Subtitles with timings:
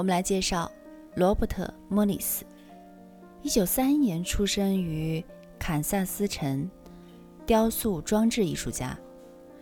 [0.00, 0.72] 我们来介绍
[1.14, 2.42] 罗伯特·莫里斯。
[3.42, 5.22] 一九三一年出生于
[5.58, 6.70] 堪萨斯城，
[7.44, 8.98] 雕塑装置艺术家，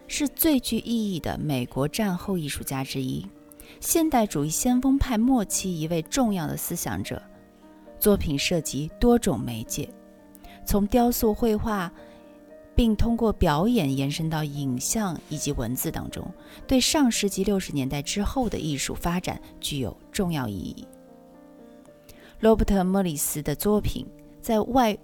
[0.07, 3.27] 是最具意义的美国战后艺术家之一，
[3.81, 7.21] 现代主义先锋派末期一位重要的思想者。
[7.99, 9.93] 作品涉及多种媒介，
[10.65, 11.93] 从雕塑、绘画。
[12.79, 16.25] 并通过表演延伸到影像以及文字当中，
[16.65, 20.87] 对上世纪六十年代之后的艺术发展具有重要意义。
[22.39, 24.07] 罗伯特·莫里斯的作品
[24.41, 24.97] 在外，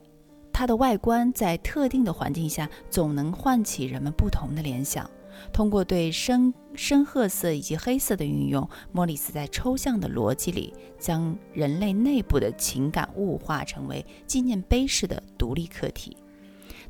[0.52, 5.10] 它的外观在特定的环境下总能唤起人们不同的联想。
[5.52, 16.16] 通过对深深褐色以及黑色的运用，莫里斯在抽象的逻辑里将人类内部的情感物化成为纪念碑式的独立课题。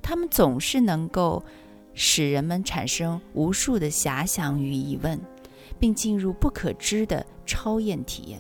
[0.04, 1.42] 他们总是能够
[1.94, 5.18] 使人们产生无数的遐想与疑问，
[5.78, 8.38] 并进入不可知的超验体验。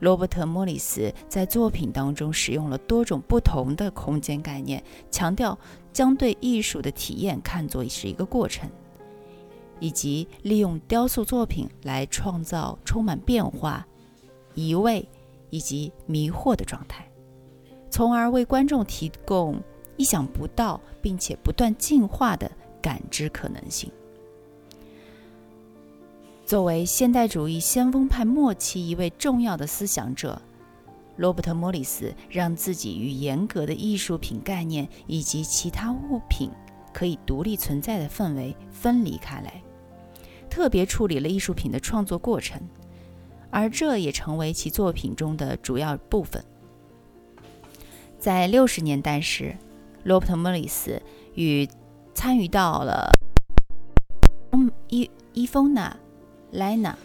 [0.00, 5.58] 罗伯特·莫里斯在作品当中使用了多种不同的空间概念，强调
[5.90, 8.68] 将对艺术的体验看作是一个过程，
[9.80, 13.86] 以及利用雕塑作品来创造充满变化、
[14.54, 15.08] 移位
[15.48, 17.08] 以及迷惑的状态，
[17.90, 19.58] 从而为观众提供。
[19.96, 23.90] 意想不到，并且不断进化的感知可能性。
[26.44, 30.40] 作为现代主义先锋派末期一位重要的思想者，
[31.16, 36.50] 罗伯特·莫里斯让自己与严格的艺术品概念以及其他物品
[36.92, 39.62] 可以独立存在的氛围分离开来，
[40.50, 42.60] 特别处理了艺术品的创作过程，
[43.50, 46.44] 而这也成为其作品中的主要部分。
[48.18, 49.56] 在六十年代时。
[50.04, 51.00] 罗伯特·莫里斯
[51.34, 51.68] 与
[52.14, 53.10] 参与到了
[54.88, 55.96] 伊伊丰娜·
[56.56, 56.96] 莱娜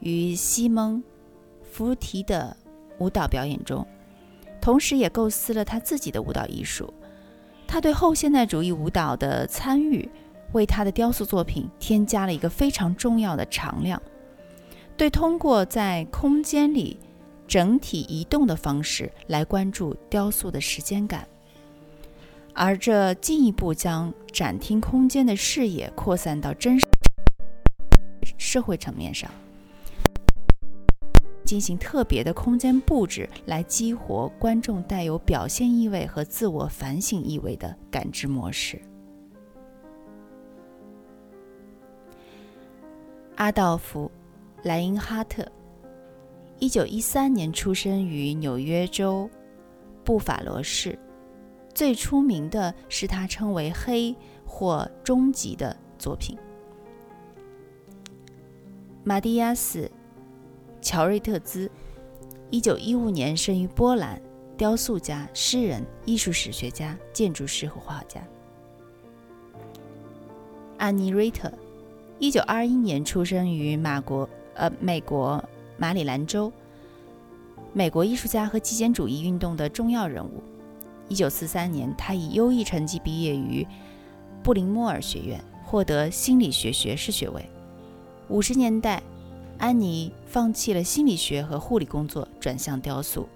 [0.00, 0.98] 与西蒙·
[1.70, 2.56] 弗提的
[2.98, 3.86] 舞蹈表演中，
[4.60, 6.92] 同时也构思了他自己的舞蹈艺术。
[7.66, 10.08] 他对后现代主义舞蹈的参与，
[10.52, 14.00] 为他的雕塑作品添加了一个非常重要的常量：
[14.96, 16.98] 对通过在空间里
[17.46, 21.28] 整体移动的方式来关注雕塑的时间感。
[22.62, 26.86] 而这进一步将展厅空间的视野扩散到真实
[28.36, 29.30] 社会层面上，
[31.42, 38.78] 进行特别的空间布置，来激活观众带有表现意味和自我反省意味的感知模式。
[43.36, 44.04] 阿道夫·
[44.68, 45.50] 莱因哈特，
[46.58, 49.30] 一九一三年出生于纽约州
[50.04, 50.98] 布法罗市。
[51.80, 54.14] 最出名的是他称为“黑”
[54.44, 56.36] 或“终极”的作品。
[59.02, 59.84] 马蒂亚斯·
[60.82, 61.70] 乔瑞特兹，
[62.50, 64.20] 一九一五年生于波兰，
[64.58, 68.20] 雕塑家、诗人、艺术史学家、建筑师和画家。
[70.76, 71.50] 安妮·瑞特，
[72.18, 75.42] 一九二一年出生于马国呃美国
[75.78, 76.52] 马里兰州，
[77.72, 80.42] 美国艺术家和极简主义运动的重要人物。
[81.10, 83.66] 一九四三年，他以优异成绩毕业于
[84.44, 87.44] 布林莫尔学院，获得心理学学士学位。
[88.28, 89.02] 五十年代，
[89.58, 93.28] 安妮放弃了心理学和护理工作，转向雕塑。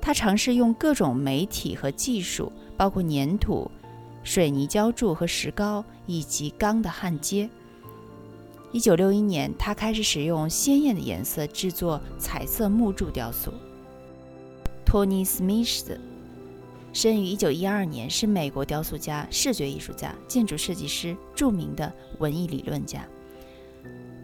[0.00, 3.70] 她尝试用各种媒体和技术，包括粘土、
[4.24, 7.50] 水泥浇筑和石膏，以及钢的焊接。
[8.72, 13.52] 一九六一年，他开始使用鲜艳的颜色制作彩色木柱雕塑。
[14.86, 16.00] 托尼·斯密斯。
[16.98, 23.06] 生于一九一二年，是美国雕塑家、视觉艺术家、建筑设计师，著名的文艺理论家。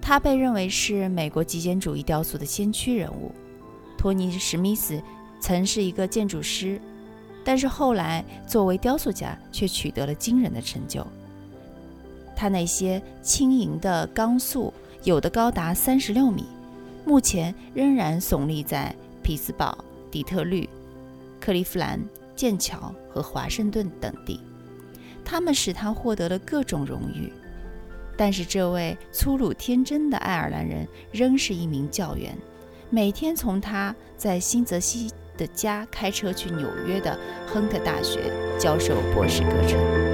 [0.02, 3.30] 他被认为是美国极简主义雕塑的先驱人物。
[3.96, 5.00] 托尼·史密斯
[5.38, 6.80] 曾是一个建筑师，
[7.44, 11.06] 但是后来作为雕塑家却取得了惊人的成就。
[12.34, 14.74] 他那些轻盈的钢塑，
[15.04, 16.44] 有的高达三十六米，
[17.06, 18.92] 目前仍然耸立在
[19.22, 19.78] 匹兹堡、
[20.10, 20.68] 底特律、
[21.38, 22.04] 克利夫兰。
[22.34, 24.40] 剑桥和华盛顿等地，
[25.24, 27.32] 他们使他获得了各种荣誉。
[28.16, 32.36] 但是这位粗鲁天真的爱尔兰人仍是一名教员，
[32.90, 40.13] 每天从他在新泽西的家开车去纽约的亨特大学教授博士课程。